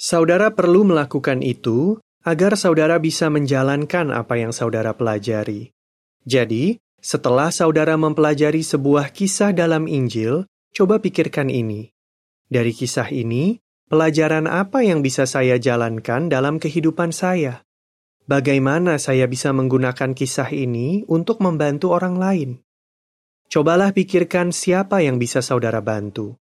Saudara 0.00 0.56
perlu 0.56 0.88
melakukan 0.88 1.44
itu 1.44 2.00
agar 2.26 2.58
saudara 2.58 2.98
bisa 2.98 3.30
menjalankan 3.30 4.10
apa 4.10 4.34
yang 4.34 4.50
saudara 4.50 4.90
pelajari. 4.98 5.70
Jadi, 6.26 6.82
setelah 6.98 7.54
saudara 7.54 7.94
mempelajari 7.94 8.66
sebuah 8.66 9.14
kisah 9.14 9.54
dalam 9.54 9.86
Injil, 9.86 10.50
coba 10.74 10.98
pikirkan 10.98 11.46
ini. 11.46 11.94
Dari 12.50 12.74
kisah 12.74 13.14
ini, 13.14 13.62
Pelajaran 13.86 14.50
apa 14.50 14.82
yang 14.82 14.98
bisa 14.98 15.30
saya 15.30 15.62
jalankan 15.62 16.26
dalam 16.26 16.58
kehidupan 16.58 17.14
saya? 17.14 17.62
Bagaimana 18.26 18.98
saya 18.98 19.30
bisa 19.30 19.54
menggunakan 19.54 20.10
kisah 20.10 20.50
ini 20.50 21.06
untuk 21.06 21.38
membantu 21.38 21.94
orang 21.94 22.18
lain? 22.18 22.50
Cobalah 23.46 23.94
pikirkan 23.94 24.50
siapa 24.50 25.06
yang 25.06 25.22
bisa 25.22 25.38
saudara 25.38 25.78
bantu. 25.78 26.34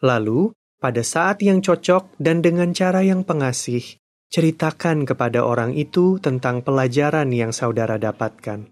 Lalu, 0.00 0.56
pada 0.80 1.04
saat 1.04 1.44
yang 1.44 1.60
cocok 1.60 2.16
dan 2.16 2.40
dengan 2.40 2.72
cara 2.72 3.04
yang 3.04 3.20
pengasih, 3.20 3.84
ceritakan 4.28 5.08
kepada 5.08 5.44
orang 5.44 5.72
itu 5.72 6.20
tentang 6.20 6.60
pelajaran 6.60 7.32
yang 7.32 7.52
saudara 7.52 7.96
dapatkan. 7.96 8.68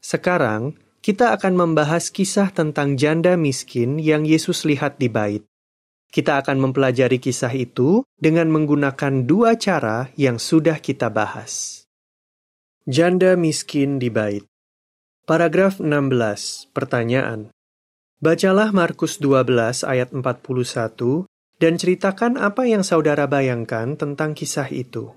Sekarang, 0.00 0.76
kita 1.00 1.32
akan 1.36 1.56
membahas 1.56 2.12
kisah 2.12 2.52
tentang 2.52 2.96
janda 3.00 3.36
miskin 3.36 3.96
yang 3.96 4.28
Yesus 4.28 4.68
lihat 4.68 5.00
di 5.00 5.08
bait. 5.08 5.44
Kita 6.10 6.42
akan 6.42 6.68
mempelajari 6.68 7.22
kisah 7.22 7.54
itu 7.54 8.04
dengan 8.18 8.50
menggunakan 8.50 9.24
dua 9.24 9.56
cara 9.56 10.10
yang 10.18 10.36
sudah 10.36 10.82
kita 10.82 11.08
bahas. 11.08 11.84
Janda 12.84 13.38
miskin 13.38 14.02
di 14.02 14.10
bait. 14.10 14.44
Paragraf 15.24 15.78
16. 15.78 16.74
Pertanyaan. 16.74 17.54
Bacalah 18.18 18.74
Markus 18.74 19.22
12 19.22 19.86
ayat 19.86 20.10
41 20.12 21.29
dan 21.60 21.76
ceritakan 21.76 22.40
apa 22.40 22.64
yang 22.64 22.80
saudara 22.80 23.28
bayangkan 23.28 23.92
tentang 24.00 24.32
kisah 24.32 24.72
itu. 24.72 25.12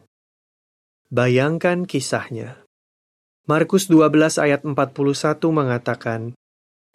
Bayangkan 1.07 1.87
kisahnya. 1.87 2.59
Markus 3.47 3.87
12 3.87 4.43
ayat 4.43 4.67
41 4.67 4.75
mengatakan, 5.55 6.35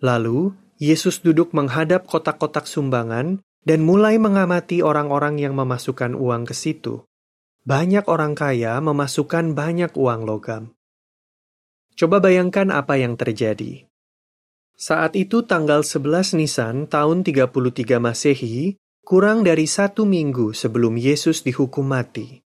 Lalu, 0.05 0.53
Yesus 0.77 1.25
duduk 1.25 1.57
menghadap 1.57 2.05
kotak-kotak 2.05 2.69
sumbangan 2.69 3.41
dan 3.65 3.81
mulai 3.83 4.21
mengamati 4.21 4.85
orang-orang 4.85 5.41
yang 5.41 5.57
memasukkan 5.57 6.13
uang 6.13 6.45
ke 6.45 6.55
situ. 6.55 7.09
Banyak 7.65 8.05
orang 8.07 8.37
kaya 8.37 8.79
memasukkan 8.85 9.57
banyak 9.57 9.93
uang 9.97 10.29
logam. 10.29 10.73
Coba 11.99 12.23
bayangkan 12.23 12.71
apa 12.71 13.01
yang 13.01 13.19
terjadi. 13.19 13.89
Saat 14.79 15.19
itu 15.19 15.43
tanggal 15.43 15.83
11 15.83 16.39
Nisan 16.39 16.87
tahun 16.87 17.27
33 17.27 17.99
Masehi, 17.99 18.79
kurang 19.09 19.41
dari 19.41 19.65
satu 19.65 20.05
minggu 20.05 20.53
sebelum 20.53 21.01
Yesus 21.01 21.41
dihukum 21.41 21.89
mati. 21.89 22.45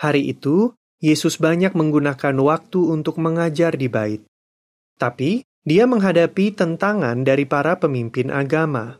Hari 0.00 0.32
itu, 0.32 0.72
Yesus 1.04 1.36
banyak 1.36 1.76
menggunakan 1.76 2.40
waktu 2.40 2.80
untuk 2.88 3.20
mengajar 3.20 3.76
di 3.76 3.92
bait. 3.92 4.24
Tapi, 4.96 5.44
dia 5.60 5.84
menghadapi 5.84 6.56
tentangan 6.56 7.20
dari 7.20 7.44
para 7.44 7.76
pemimpin 7.76 8.32
agama. 8.32 8.96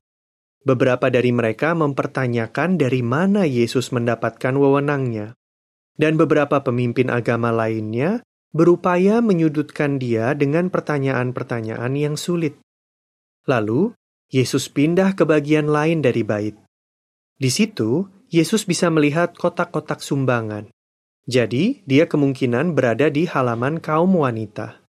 Beberapa 0.61 1.09
dari 1.09 1.33
mereka 1.33 1.73
mempertanyakan 1.73 2.77
dari 2.77 3.01
mana 3.01 3.49
Yesus 3.49 3.89
mendapatkan 3.89 4.53
wewenangnya, 4.53 5.33
dan 5.97 6.21
beberapa 6.21 6.61
pemimpin 6.61 7.09
agama 7.09 7.49
lainnya 7.49 8.21
berupaya 8.53 9.25
menyudutkan 9.25 9.97
dia 9.97 10.37
dengan 10.37 10.69
pertanyaan-pertanyaan 10.69 11.97
yang 11.97 12.21
sulit. 12.21 12.61
Lalu, 13.49 13.97
Yesus 14.29 14.69
pindah 14.69 15.17
ke 15.17 15.25
bagian 15.25 15.73
lain 15.73 16.05
dari 16.05 16.21
bait. 16.21 16.64
Di 17.35 17.51
situ, 17.51 18.07
Yesus 18.31 18.67
bisa 18.67 18.91
melihat 18.91 19.35
kotak-kotak 19.35 20.03
sumbangan. 20.03 20.71
Jadi, 21.25 21.83
dia 21.89 22.05
kemungkinan 22.05 22.77
berada 22.77 23.09
di 23.09 23.25
halaman 23.25 23.81
kaum 23.81 24.13
wanita. 24.21 24.85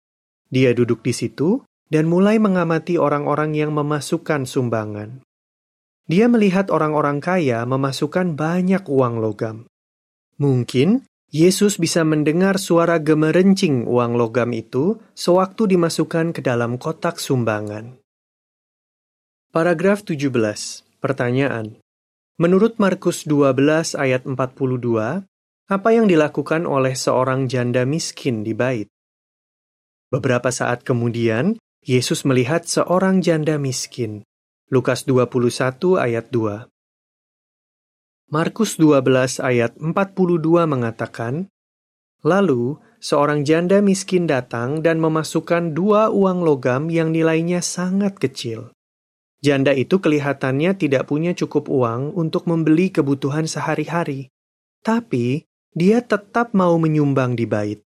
Dia 0.52 0.76
duduk 0.76 1.02
di 1.02 1.16
situ 1.16 1.64
dan 1.90 2.10
mulai 2.10 2.38
mengamati 2.42 2.98
orang-orang 3.00 3.56
yang 3.56 3.72
memasukkan 3.74 4.46
sumbangan. 4.46 5.24
Dia 6.06 6.30
melihat 6.30 6.70
orang-orang 6.70 7.18
kaya 7.18 7.66
memasukkan 7.66 8.38
banyak 8.38 8.86
uang 8.86 9.18
logam. 9.18 9.66
Mungkin 10.38 11.08
Yesus 11.34 11.82
bisa 11.82 12.06
mendengar 12.06 12.62
suara 12.62 13.02
gemerencing 13.02 13.90
uang 13.90 14.14
logam 14.14 14.54
itu 14.54 15.02
sewaktu 15.18 15.76
dimasukkan 15.76 16.32
ke 16.36 16.46
dalam 16.46 16.78
kotak 16.78 17.18
sumbangan. 17.18 17.98
Paragraf 19.50 20.06
17. 20.06 20.30
Pertanyaan. 21.02 21.85
Menurut 22.36 22.76
Markus 22.84 23.24
12 23.24 23.96
ayat 23.96 24.28
42, 24.28 24.36
apa 25.72 25.90
yang 25.96 26.04
dilakukan 26.04 26.68
oleh 26.68 26.92
seorang 26.92 27.48
janda 27.48 27.88
miskin 27.88 28.44
di 28.44 28.52
bait? 28.52 28.92
Beberapa 30.12 30.52
saat 30.52 30.84
kemudian, 30.84 31.56
Yesus 31.80 32.28
melihat 32.28 32.68
seorang 32.68 33.24
janda 33.24 33.56
miskin. 33.56 34.28
Lukas 34.68 35.08
21 35.08 35.96
ayat 35.96 36.28
2. 36.28 36.68
Markus 38.28 38.76
12 38.84 39.40
ayat 39.40 39.72
42 39.80 39.96
mengatakan, 40.68 41.48
Lalu, 42.20 42.76
seorang 43.00 43.48
janda 43.48 43.80
miskin 43.80 44.28
datang 44.28 44.84
dan 44.84 45.00
memasukkan 45.00 45.72
dua 45.72 46.12
uang 46.12 46.44
logam 46.44 46.92
yang 46.92 47.16
nilainya 47.16 47.64
sangat 47.64 48.20
kecil. 48.20 48.75
Janda 49.46 49.78
itu 49.78 50.02
kelihatannya 50.02 50.74
tidak 50.74 51.06
punya 51.06 51.38
cukup 51.38 51.70
uang 51.70 52.18
untuk 52.18 52.50
membeli 52.50 52.90
kebutuhan 52.90 53.46
sehari-hari. 53.46 54.34
Tapi, 54.82 55.46
dia 55.70 56.02
tetap 56.02 56.58
mau 56.58 56.74
menyumbang 56.82 57.38
di 57.38 57.46
bait. 57.46 57.86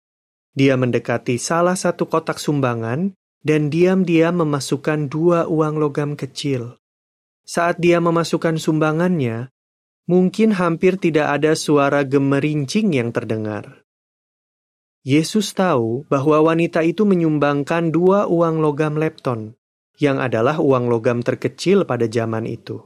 Dia 0.54 0.78
mendekati 0.78 1.42
salah 1.42 1.74
satu 1.74 2.06
kotak 2.06 2.38
sumbangan 2.38 3.18
dan 3.42 3.74
diam-diam 3.74 4.38
memasukkan 4.38 5.10
dua 5.10 5.50
uang 5.50 5.82
logam 5.82 6.14
kecil. 6.14 6.78
Saat 7.42 7.82
dia 7.82 7.98
memasukkan 7.98 8.62
sumbangannya, 8.62 9.50
mungkin 10.06 10.54
hampir 10.54 11.02
tidak 11.02 11.42
ada 11.42 11.58
suara 11.58 12.06
gemerincing 12.06 12.94
yang 12.94 13.10
terdengar. 13.10 13.82
Yesus 15.02 15.58
tahu 15.58 16.06
bahwa 16.06 16.54
wanita 16.54 16.86
itu 16.86 17.02
menyumbangkan 17.02 17.90
dua 17.90 18.30
uang 18.30 18.62
logam 18.62 18.94
lepton, 19.02 19.57
yang 19.98 20.22
adalah 20.22 20.62
uang 20.62 20.90
logam 20.90 21.26
terkecil 21.26 21.84
pada 21.84 22.06
zaman 22.06 22.46
itu. 22.46 22.82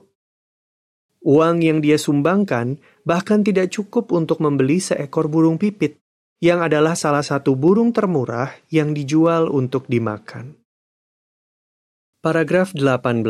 Uang 1.21 1.61
yang 1.61 1.85
dia 1.85 2.01
sumbangkan 2.01 2.81
bahkan 3.05 3.45
tidak 3.45 3.69
cukup 3.69 4.09
untuk 4.09 4.41
membeli 4.41 4.81
seekor 4.81 5.29
burung 5.29 5.61
pipit, 5.61 6.01
yang 6.41 6.65
adalah 6.65 6.97
salah 6.97 7.21
satu 7.21 7.53
burung 7.53 7.93
termurah 7.93 8.49
yang 8.73 8.97
dijual 8.97 9.53
untuk 9.53 9.85
dimakan. 9.85 10.57
Paragraf 12.25 12.73
18. 12.73 13.21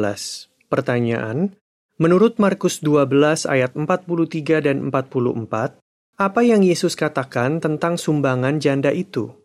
Pertanyaan, 0.72 1.60
menurut 2.00 2.40
Markus 2.40 2.80
12 2.80 3.44
ayat 3.44 3.76
43 3.76 4.64
dan 4.64 4.88
44, 4.88 5.76
apa 6.16 6.42
yang 6.46 6.64
Yesus 6.64 6.96
katakan 6.96 7.60
tentang 7.60 8.00
sumbangan 8.00 8.64
janda 8.64 8.96
itu? 8.96 9.41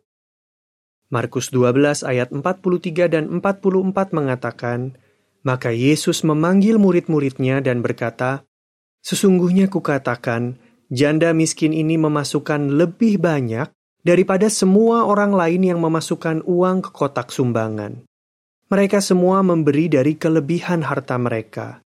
Markus 1.06 1.54
12 1.54 2.02
ayat 2.02 2.34
43 2.34 3.06
dan 3.06 3.24
44 3.30 4.10
mengatakan, 4.10 4.98
Maka 5.46 5.70
Yesus 5.70 6.26
memanggil 6.26 6.82
murid-muridnya 6.82 7.62
dan 7.62 7.78
berkata, 7.78 8.42
Sesungguhnya 9.06 9.70
kukatakan, 9.70 10.58
janda 10.90 11.30
miskin 11.30 11.70
ini 11.70 11.94
memasukkan 11.94 12.74
lebih 12.74 13.22
banyak 13.22 13.70
daripada 14.02 14.50
semua 14.50 15.06
orang 15.06 15.30
lain 15.30 15.62
yang 15.62 15.78
memasukkan 15.78 16.42
uang 16.42 16.82
ke 16.82 16.90
kotak 16.90 17.30
sumbangan. 17.30 18.02
Mereka 18.66 18.98
semua 18.98 19.46
memberi 19.46 19.86
dari 19.86 20.18
kelebihan 20.18 20.82
harta 20.82 21.14
mereka. 21.22 21.86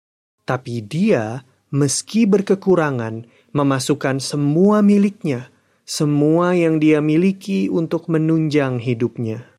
Tapi 0.49 0.81
dia, 0.81 1.45
meski 1.69 2.25
berkekurangan, 2.25 3.29
memasukkan 3.53 4.25
semua 4.25 4.81
miliknya, 4.81 5.52
semua 5.83 6.55
yang 6.55 6.79
dia 6.79 7.03
miliki 7.03 7.67
untuk 7.67 8.07
menunjang 8.07 8.79
hidupnya. 8.79 9.53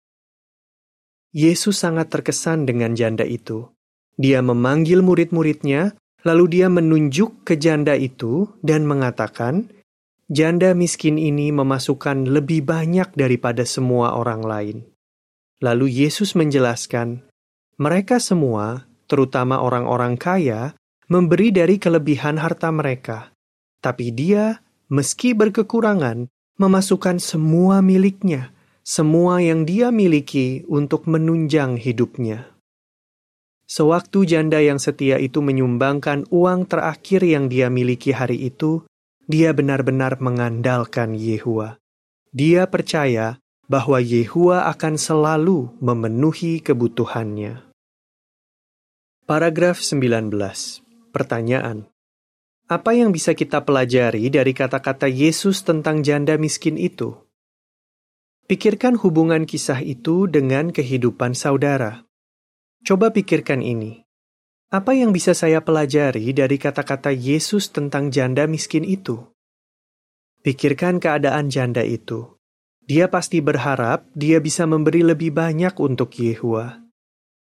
Yesus 1.33 1.81
sangat 1.81 2.13
terkesan 2.13 2.69
dengan 2.69 2.93
janda 2.93 3.25
itu. 3.25 3.67
Dia 4.15 4.45
memanggil 4.45 5.01
murid-muridnya, 5.01 5.97
lalu 6.21 6.61
dia 6.61 6.67
menunjuk 6.69 7.43
ke 7.43 7.57
janda 7.57 7.97
itu 7.97 8.53
dan 8.61 8.85
mengatakan, 8.85 9.73
"Janda 10.29 10.77
miskin 10.77 11.17
ini 11.17 11.49
memasukkan 11.49 12.29
lebih 12.29 12.63
banyak 12.63 13.17
daripada 13.17 13.65
semua 13.65 14.13
orang 14.13 14.41
lain." 14.45 14.77
Lalu 15.59 16.05
Yesus 16.05 16.37
menjelaskan, 16.37 17.25
"Mereka 17.81 18.21
semua, 18.21 18.85
terutama 19.09 19.59
orang-orang 19.59 20.15
kaya, 20.15 20.77
memberi 21.09 21.49
dari 21.49 21.81
kelebihan 21.81 22.37
harta 22.37 22.69
mereka." 22.69 23.33
Tapi 23.81 24.13
dia, 24.13 24.61
meski 24.93 25.33
berkekurangan, 25.33 26.29
memasukkan 26.61 27.17
semua 27.17 27.81
miliknya, 27.81 28.53
semua 28.85 29.41
yang 29.41 29.65
dia 29.65 29.89
miliki 29.89 30.61
untuk 30.69 31.09
menunjang 31.09 31.81
hidupnya. 31.81 32.53
Sewaktu 33.65 34.29
janda 34.29 34.61
yang 34.61 34.77
setia 34.77 35.17
itu 35.17 35.41
menyumbangkan 35.41 36.29
uang 36.29 36.69
terakhir 36.69 37.25
yang 37.25 37.49
dia 37.49 37.73
miliki 37.73 38.13
hari 38.13 38.37
itu, 38.53 38.85
dia 39.25 39.49
benar-benar 39.49 40.21
mengandalkan 40.21 41.17
Yehua. 41.17 41.81
Dia 42.29 42.69
percaya 42.69 43.41
bahwa 43.65 43.97
Yehua 43.97 44.69
akan 44.69 44.93
selalu 45.01 45.73
memenuhi 45.81 46.61
kebutuhannya. 46.61 47.65
Paragraf 49.25 49.81
19. 49.81 50.29
Pertanyaan. 51.15 51.92
Apa 52.71 52.95
yang 52.95 53.11
bisa 53.11 53.35
kita 53.35 53.67
pelajari 53.67 54.31
dari 54.31 54.55
kata-kata 54.55 55.11
Yesus 55.11 55.67
tentang 55.67 55.99
janda 55.99 56.39
miskin 56.39 56.79
itu? 56.79 57.11
Pikirkan 58.47 58.95
hubungan 59.03 59.43
kisah 59.43 59.83
itu 59.83 60.31
dengan 60.31 60.71
kehidupan 60.71 61.35
saudara. 61.35 62.07
Coba 62.87 63.11
pikirkan 63.11 63.59
ini. 63.59 64.07
Apa 64.71 64.95
yang 64.95 65.11
bisa 65.11 65.35
saya 65.35 65.59
pelajari 65.59 66.31
dari 66.31 66.55
kata-kata 66.55 67.11
Yesus 67.11 67.67
tentang 67.67 68.07
janda 68.15 68.47
miskin 68.47 68.87
itu? 68.87 69.27
Pikirkan 70.39 71.03
keadaan 71.03 71.51
janda 71.51 71.83
itu. 71.83 72.39
Dia 72.83 73.11
pasti 73.11 73.43
berharap 73.43 74.07
dia 74.15 74.39
bisa 74.39 74.63
memberi 74.63 75.03
lebih 75.03 75.35
banyak 75.35 75.75
untuk 75.83 76.15
Yehua. 76.15 76.79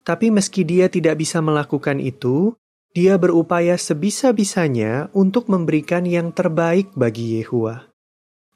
Tapi 0.08 0.32
meski 0.32 0.64
dia 0.64 0.88
tidak 0.88 1.20
bisa 1.20 1.44
melakukan 1.44 2.00
itu, 2.04 2.56
dia 2.90 3.22
berupaya 3.22 3.78
sebisa-bisanya 3.78 5.14
untuk 5.14 5.46
memberikan 5.46 6.10
yang 6.10 6.34
terbaik 6.34 6.90
bagi 6.98 7.38
Yehua. 7.38 7.94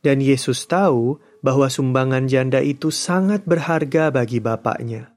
Dan 0.01 0.19
Yesus 0.19 0.65
tahu 0.65 1.21
bahwa 1.45 1.69
sumbangan 1.69 2.25
janda 2.25 2.59
itu 2.59 2.89
sangat 2.89 3.45
berharga 3.45 4.09
bagi 4.09 4.41
bapaknya. 4.41 5.13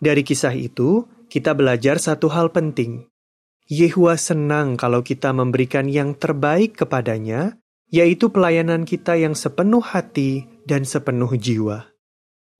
Dari 0.00 0.24
kisah 0.24 0.54
itu, 0.56 1.04
kita 1.28 1.52
belajar 1.52 2.00
satu 2.00 2.32
hal 2.32 2.54
penting. 2.54 3.10
Yehua 3.68 4.16
senang 4.16 4.74
kalau 4.74 5.04
kita 5.04 5.30
memberikan 5.30 5.86
yang 5.86 6.16
terbaik 6.16 6.80
kepadanya, 6.80 7.60
yaitu 7.90 8.30
pelayanan 8.30 8.86
kita 8.86 9.18
yang 9.18 9.34
sepenuh 9.34 9.82
hati 9.82 10.46
dan 10.64 10.86
sepenuh 10.86 11.34
jiwa. 11.34 11.90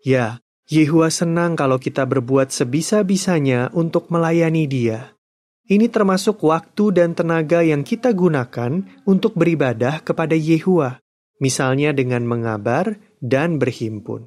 Ya, 0.02 0.42
Yehua 0.70 1.10
senang 1.10 1.58
kalau 1.58 1.82
kita 1.82 2.06
berbuat 2.06 2.54
sebisa-bisanya 2.54 3.74
untuk 3.74 4.10
melayani 4.10 4.70
Dia. 4.70 5.19
Ini 5.70 5.86
termasuk 5.86 6.42
waktu 6.42 6.90
dan 6.90 7.14
tenaga 7.14 7.62
yang 7.62 7.86
kita 7.86 8.10
gunakan 8.10 8.82
untuk 9.06 9.38
beribadah 9.38 10.02
kepada 10.02 10.34
Yehua, 10.34 10.98
misalnya 11.38 11.94
dengan 11.94 12.26
mengabar 12.26 12.98
dan 13.22 13.62
berhimpun. 13.62 14.26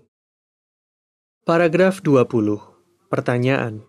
Paragraf 1.43 1.99
20. 1.99 3.11
Pertanyaan. 3.11 3.83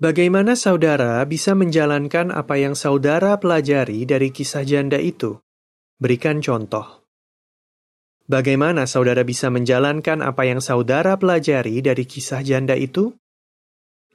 Bagaimana 0.00 0.56
saudara 0.56 1.20
bisa 1.28 1.52
menjalankan 1.52 2.32
apa 2.32 2.56
yang 2.56 2.72
saudara 2.72 3.36
pelajari 3.36 4.08
dari 4.08 4.32
kisah 4.32 4.64
janda 4.64 4.96
itu? 4.96 5.36
Berikan 6.00 6.40
contoh. 6.40 7.04
Bagaimana 8.24 8.88
saudara 8.88 9.28
bisa 9.28 9.52
menjalankan 9.52 10.24
apa 10.24 10.48
yang 10.48 10.64
saudara 10.64 11.20
pelajari 11.20 11.84
dari 11.84 12.08
kisah 12.08 12.40
janda 12.40 12.80
itu? 12.80 13.12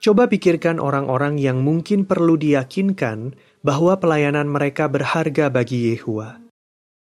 Coba 0.02 0.26
pikirkan 0.26 0.82
orang-orang 0.82 1.38
yang 1.38 1.62
mungkin 1.62 2.10
perlu 2.10 2.34
diyakinkan 2.34 3.38
bahwa 3.62 4.02
pelayanan 4.02 4.50
mereka 4.50 4.90
berharga 4.90 5.54
bagi 5.54 5.94
Yehua. 5.94 6.42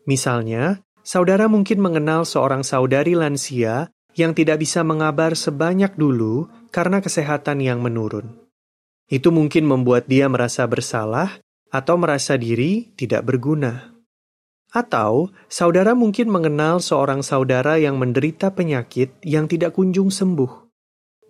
Misalnya, 0.02 0.82
saudara 1.06 1.46
mungkin 1.46 1.78
mengenal 1.78 2.26
seorang 2.26 2.66
saudari 2.66 3.14
lansia 3.14 3.94
yang 4.18 4.34
tidak 4.34 4.58
bisa 4.58 4.82
mengabar 4.82 5.38
sebanyak 5.38 5.94
dulu 5.94 6.50
karena 6.74 6.98
kesehatan 6.98 7.62
yang 7.62 7.78
menurun. 7.78 8.34
Itu 9.06 9.30
mungkin 9.30 9.70
membuat 9.70 10.11
dia 10.11 10.26
merasa 10.26 10.66
bersalah 10.66 11.38
atau 11.70 11.94
merasa 12.02 12.34
diri 12.34 12.90
tidak 12.98 13.22
berguna. 13.30 13.94
Atau 14.74 15.30
saudara 15.46 15.94
mungkin 15.94 16.34
mengenal 16.34 16.82
seorang 16.82 17.22
saudara 17.22 17.78
yang 17.78 17.94
menderita 17.94 18.50
penyakit 18.50 19.14
yang 19.22 19.46
tidak 19.46 19.78
kunjung 19.78 20.11
sembuh. 20.11 20.66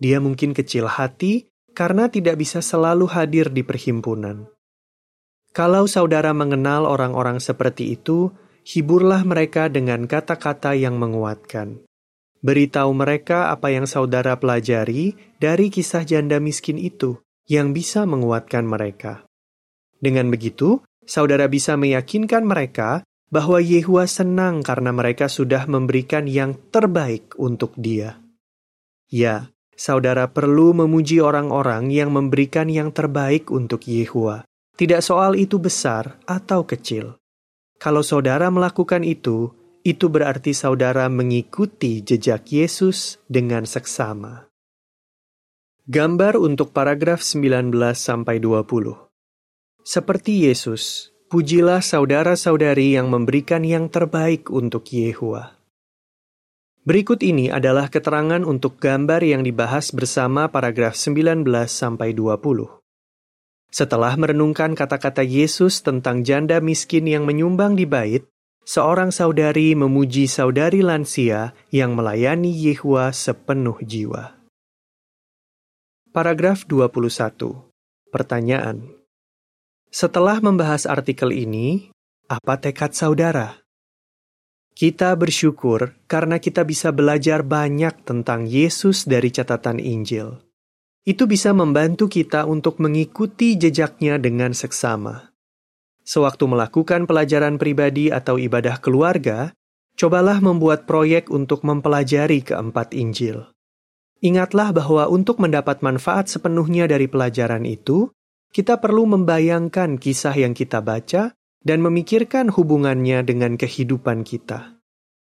Dia 0.01 0.17
mungkin 0.17 0.57
kecil 0.57 0.89
hati 0.89 1.45
karena 1.79 2.11
tidak 2.11 2.35
bisa 2.35 2.59
selalu 2.59 3.07
hadir 3.07 3.47
di 3.47 3.63
perhimpunan. 3.63 4.51
Kalau 5.55 5.87
saudara 5.87 6.35
mengenal 6.35 6.83
orang-orang 6.83 7.39
seperti 7.39 7.95
itu, 7.95 8.35
hiburlah 8.67 9.23
mereka 9.23 9.71
dengan 9.71 10.03
kata-kata 10.03 10.75
yang 10.75 10.99
menguatkan. 10.99 11.79
Beritahu 12.43 12.91
mereka 12.91 13.47
apa 13.47 13.71
yang 13.71 13.87
saudara 13.87 14.35
pelajari 14.35 15.15
dari 15.39 15.71
kisah 15.71 16.03
janda 16.03 16.43
miskin 16.43 16.75
itu 16.75 17.23
yang 17.47 17.71
bisa 17.71 18.03
menguatkan 18.03 18.67
mereka. 18.67 19.23
Dengan 20.03 20.27
begitu, 20.27 20.83
saudara 21.07 21.47
bisa 21.47 21.79
meyakinkan 21.79 22.43
mereka 22.43 23.07
bahwa 23.31 23.63
Yehua 23.63 24.03
senang 24.03 24.67
karena 24.67 24.91
mereka 24.91 25.31
sudah 25.31 25.63
memberikan 25.63 26.27
yang 26.27 26.59
terbaik 26.75 27.39
untuk 27.39 27.71
dia. 27.79 28.19
Ya, 29.07 29.47
saudara 29.79 30.27
perlu 30.27 30.75
memuji 30.75 31.23
orang-orang 31.23 31.87
yang 31.87 32.11
memberikan 32.11 32.67
yang 32.67 32.91
terbaik 32.91 33.47
untuk 33.47 33.87
Yehua. 33.87 34.43
Tidak 34.75 34.99
soal 34.99 35.39
itu 35.39 35.55
besar 35.55 36.19
atau 36.27 36.67
kecil. 36.67 37.15
Kalau 37.79 38.03
saudara 38.03 38.51
melakukan 38.51 39.07
itu, 39.07 39.55
itu 39.87 40.11
berarti 40.11 40.51
saudara 40.51 41.07
mengikuti 41.07 42.03
jejak 42.03 42.51
Yesus 42.51 43.23
dengan 43.31 43.63
seksama. 43.63 44.51
Gambar 45.87 46.35
untuk 46.35 46.75
paragraf 46.75 47.23
19 47.23 47.71
sampai 47.95 48.43
20. 48.43 48.99
Seperti 49.81 50.45
Yesus, 50.45 51.15
pujilah 51.31 51.79
saudara-saudari 51.79 52.99
yang 52.99 53.07
memberikan 53.07 53.63
yang 53.63 53.87
terbaik 53.87 54.51
untuk 54.51 54.85
Yehua. 54.91 55.58
Berikut 56.89 57.21
ini 57.21 57.53
adalah 57.53 57.85
keterangan 57.85 58.41
untuk 58.41 58.81
gambar 58.81 59.21
yang 59.21 59.45
dibahas 59.45 59.93
bersama 59.93 60.49
paragraf 60.49 60.97
19 60.97 61.45
sampai 61.69 62.17
20. 62.17 62.65
Setelah 63.69 64.17
merenungkan 64.17 64.73
kata-kata 64.73 65.21
Yesus 65.21 65.85
tentang 65.85 66.25
janda 66.25 66.57
miskin 66.57 67.05
yang 67.05 67.29
menyumbang 67.29 67.77
di 67.77 67.85
bait, 67.85 68.25
seorang 68.65 69.13
saudari 69.13 69.77
memuji 69.77 70.25
saudari 70.25 70.81
lansia 70.81 71.53
yang 71.69 71.93
melayani 71.93 72.49
Yehua 72.49 73.13
sepenuh 73.13 73.77
jiwa. 73.85 74.33
Paragraf 76.09 76.65
21. 76.65 77.69
Pertanyaan. 78.09 78.97
Setelah 79.93 80.41
membahas 80.41 80.89
artikel 80.89 81.37
ini, 81.37 81.93
apa 82.25 82.57
tekad 82.57 82.97
saudara? 82.97 83.68
Kita 84.79 85.11
bersyukur 85.11 85.91
karena 86.07 86.39
kita 86.39 86.63
bisa 86.63 86.95
belajar 86.95 87.43
banyak 87.43 87.99
tentang 88.07 88.47
Yesus 88.47 89.03
dari 89.03 89.27
catatan 89.27 89.75
Injil. 89.75 90.39
Itu 91.03 91.27
bisa 91.27 91.51
membantu 91.51 92.07
kita 92.07 92.47
untuk 92.47 92.79
mengikuti 92.79 93.59
jejaknya 93.59 94.15
dengan 94.15 94.55
seksama. 94.55 95.35
Sewaktu 96.07 96.47
melakukan 96.47 97.11
pelajaran 97.11 97.59
pribadi 97.59 98.07
atau 98.07 98.39
ibadah 98.39 98.79
keluarga, 98.79 99.51
cobalah 99.99 100.39
membuat 100.39 100.87
proyek 100.87 101.27
untuk 101.27 101.67
mempelajari 101.67 102.39
keempat 102.39 102.95
Injil. 102.95 103.51
Ingatlah 104.23 104.71
bahwa 104.71 105.11
untuk 105.11 105.43
mendapat 105.43 105.83
manfaat 105.83 106.31
sepenuhnya 106.31 106.87
dari 106.87 107.11
pelajaran 107.11 107.67
itu, 107.67 108.15
kita 108.55 108.79
perlu 108.79 109.11
membayangkan 109.11 109.99
kisah 109.99 110.39
yang 110.39 110.55
kita 110.55 110.79
baca 110.79 111.35
dan 111.63 111.83
memikirkan 111.83 112.51
hubungannya 112.51 113.23
dengan 113.27 113.59
kehidupan 113.59 114.23
kita. 114.23 114.79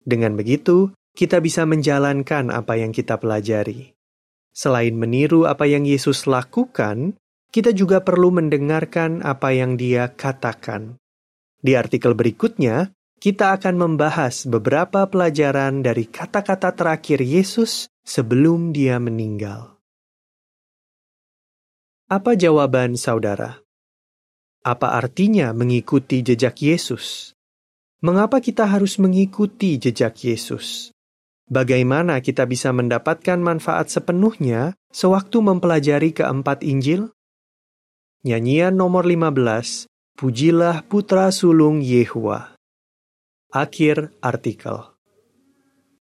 Dengan 0.04 0.36
begitu, 0.36 0.92
kita 1.16 1.40
bisa 1.44 1.68
menjalankan 1.68 2.52
apa 2.52 2.80
yang 2.80 2.96
kita 2.96 3.20
pelajari. 3.20 3.96
Selain 4.56 4.96
meniru 4.96 5.48
apa 5.48 5.68
yang 5.68 5.88
Yesus 5.88 6.28
lakukan, 6.28 7.16
kita 7.50 7.72
juga 7.74 8.04
perlu 8.04 8.30
mendengarkan 8.34 9.24
apa 9.24 9.56
yang 9.56 9.80
Dia 9.80 10.12
katakan. 10.14 11.00
Di 11.60 11.76
artikel 11.76 12.16
berikutnya, 12.16 12.92
kita 13.20 13.52
akan 13.60 13.76
membahas 13.76 14.48
beberapa 14.48 15.04
pelajaran 15.12 15.84
dari 15.84 16.08
kata-kata 16.08 16.72
terakhir 16.72 17.20
Yesus 17.20 17.92
sebelum 18.08 18.72
Dia 18.72 18.96
meninggal. 18.96 19.76
Apa 22.10 22.34
jawaban 22.34 22.98
saudara? 22.98 23.62
Apa 24.60 25.00
artinya 25.00 25.56
mengikuti 25.56 26.20
jejak 26.20 26.60
Yesus? 26.60 27.32
Mengapa 28.04 28.44
kita 28.44 28.68
harus 28.68 29.00
mengikuti 29.00 29.80
jejak 29.80 30.20
Yesus? 30.20 30.92
Bagaimana 31.48 32.20
kita 32.20 32.44
bisa 32.44 32.76
mendapatkan 32.76 33.40
manfaat 33.40 33.88
sepenuhnya 33.88 34.76
sewaktu 34.92 35.40
mempelajari 35.40 36.12
keempat 36.12 36.68
Injil? 36.68 37.16
Nyanyian 38.28 38.76
nomor 38.76 39.08
15, 39.08 39.88
Pujilah 40.20 40.84
Putra 40.92 41.32
Sulung 41.32 41.80
Yehua. 41.80 42.52
Akhir 43.56 44.12
artikel. 44.20 44.89